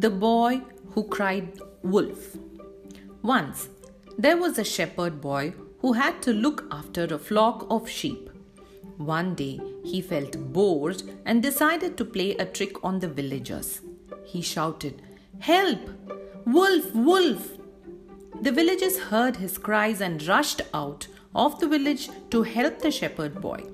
[0.00, 2.34] The boy who cried wolf.
[3.20, 3.68] Once,
[4.16, 8.30] there was a shepherd boy who had to look after a flock of sheep.
[8.96, 13.82] One day, he felt bored and decided to play a trick on the villagers.
[14.24, 15.02] He shouted,
[15.38, 15.90] Help!
[16.46, 16.94] Wolf!
[16.94, 17.50] Wolf!
[18.40, 23.38] The villagers heard his cries and rushed out of the village to help the shepherd
[23.42, 23.64] boy.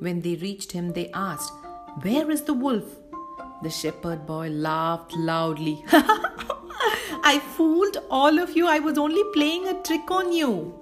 [0.00, 1.54] When they reached him, they asked,
[2.02, 2.84] Where is the wolf?
[3.62, 5.84] The shepherd boy laughed loudly.
[7.22, 8.66] I fooled all of you.
[8.66, 10.74] I was only playing a trick on you.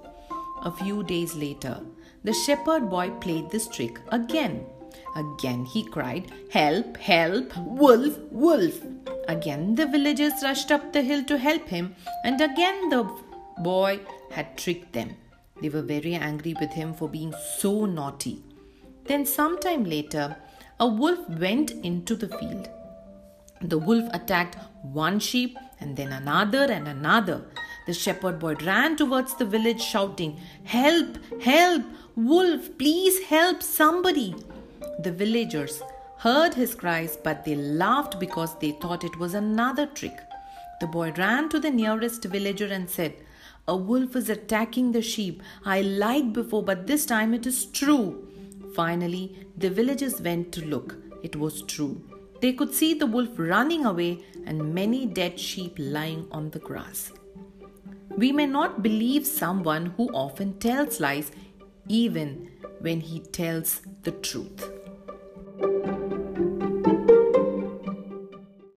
[0.62, 1.80] A few days later,
[2.24, 4.64] the shepherd boy played this trick again.
[5.16, 8.80] Again he cried, Help, help, wolf, wolf.
[9.26, 13.04] Again the villagers rushed up the hill to help him, and again the
[13.58, 15.16] boy had tricked them.
[15.60, 18.42] They were very angry with him for being so naughty.
[19.04, 20.36] Then, some time later,
[20.80, 22.68] a wolf went into the field.
[23.60, 27.42] The wolf attacked one sheep and then another and another.
[27.86, 31.18] The shepherd boy ran towards the village shouting, Help!
[31.40, 31.82] Help!
[32.14, 34.36] Wolf, please help somebody!
[35.00, 35.82] The villagers
[36.18, 40.18] heard his cries, but they laughed because they thought it was another trick.
[40.80, 43.14] The boy ran to the nearest villager and said,
[43.66, 45.42] A wolf is attacking the sheep.
[45.64, 48.27] I lied before, but this time it is true.
[48.78, 50.94] Finally, the villagers went to look.
[51.24, 52.00] It was true.
[52.40, 57.10] They could see the wolf running away and many dead sheep lying on the grass.
[58.16, 61.32] We may not believe someone who often tells lies,
[61.88, 64.70] even when he tells the truth.